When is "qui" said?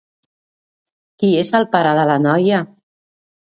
1.23-1.29